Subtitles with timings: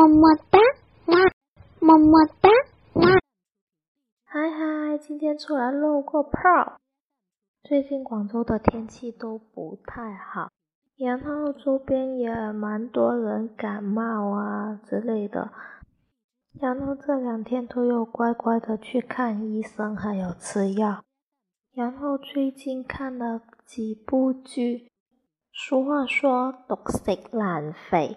[0.00, 0.58] 么么哒，
[1.04, 1.14] 么，
[1.78, 2.48] 么么哒，
[2.94, 3.06] 哇。
[4.24, 6.78] 嗨嗨，今天出来露个泡。
[7.62, 10.48] 最近广州的天气都不太好，
[10.96, 15.50] 然后周边也蛮多人感冒啊之类的，
[16.58, 21.04] 然后这两天都有乖乖的去看医生，还有吃药。
[21.74, 24.90] 然后最近看了几部剧，
[25.52, 28.16] 俗话说“毒食难肥”。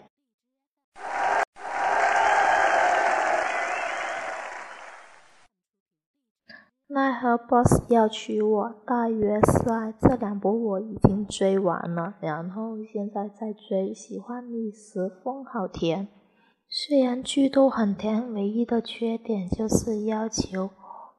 [6.94, 16.08] 奈何 boss 要娶我，大约是爱这两部我已经追完了，然后现在在追《喜欢你时风好甜》。
[16.70, 20.70] 虽然剧都很甜，唯一的缺点就是要求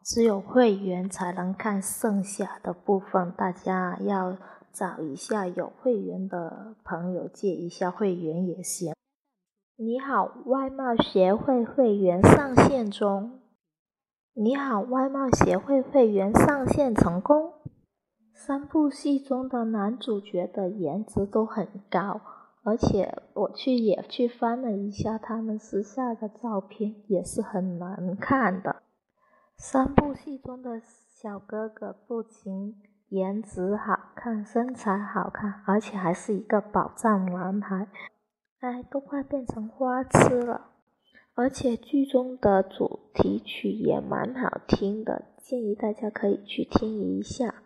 [0.05, 4.37] 只有会员才能看剩下的部分，大家要
[4.73, 8.95] 找一下有会员的朋友借一下会员也行。
[9.77, 13.40] 你好，外贸协会会员上线中。
[14.37, 17.52] 你好，外贸协会会员上线成功。
[18.32, 22.21] 三部戏中的男主角的颜值都很高，
[22.65, 28.82] 而且我去也去翻了一下他们私下的照片，也是很难看的。
[29.57, 32.74] 三部戏中的小哥哥不仅
[33.10, 37.87] 颜值好看、身材好看，而且还是一个宝藏男孩，
[38.59, 40.73] 哎，都快变成花痴了。
[41.37, 47.63] 而且剧中的主题曲也蛮好听的，建议大家可以去听一下。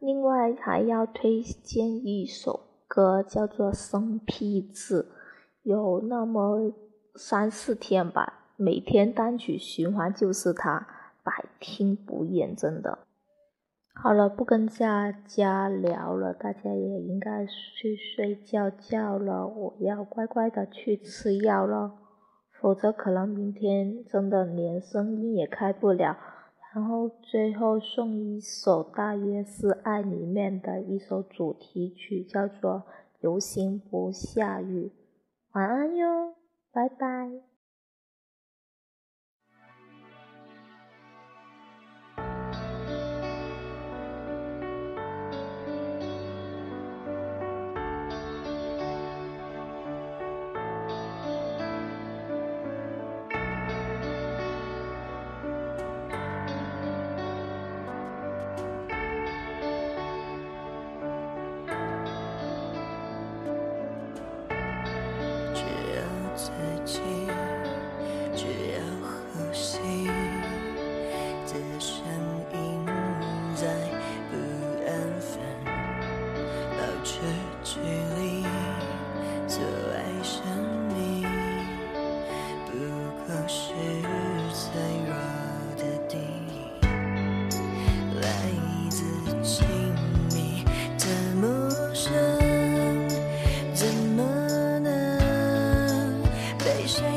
[0.00, 5.12] 另外还要推荐一首歌，叫做《生僻字》，
[5.62, 6.72] 有那么
[7.14, 10.88] 三四天吧，每天单曲循环就是它，
[11.22, 13.06] 百听不厌，真的。
[13.94, 19.46] 好了，不跟大家聊了，大家也应该去睡觉觉了。
[19.46, 21.92] 我要乖乖的去吃药了，
[22.60, 26.16] 否则可能明天真的连声音也开不了。
[26.74, 32.72] 然后最后送一首《大约是爱》里面的一首主题曲，叫做
[33.20, 34.86] 《游行不下雨》。
[35.52, 36.34] 晚安哟，
[36.72, 37.51] 拜拜。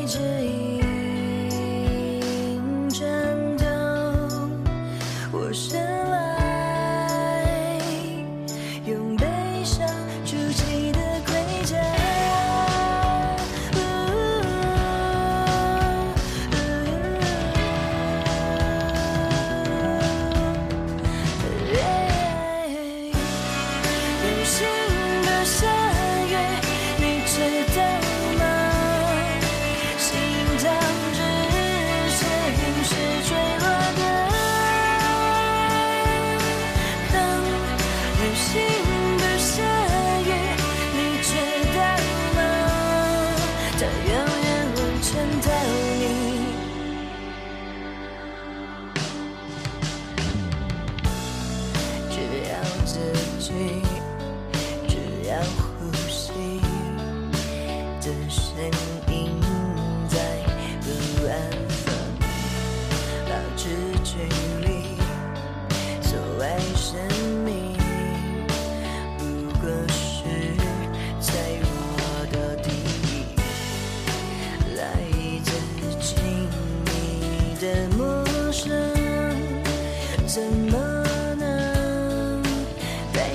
[0.05, 0.64] 只一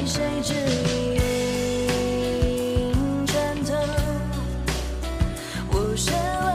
[0.07, 0.55] 谁指
[1.15, 1.21] 引
[3.27, 3.75] 穿透？
[5.71, 6.13] 我身
[6.45, 6.49] 外，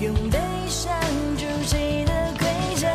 [0.00, 0.38] 用悲
[0.68, 0.94] 伤
[1.36, 2.44] 筑起的盔
[2.76, 2.86] 甲。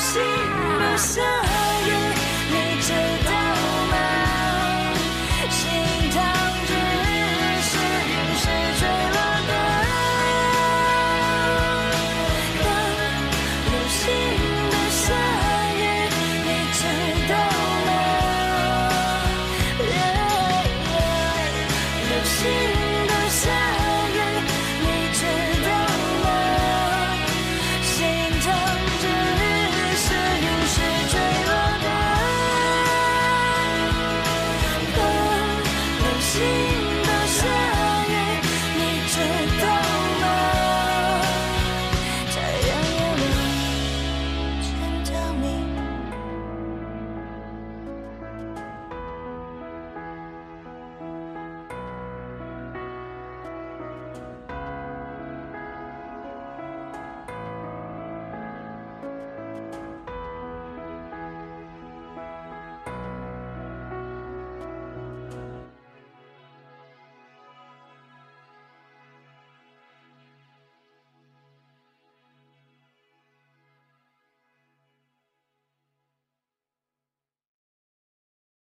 [0.00, 0.18] See
[0.78, 1.49] myself.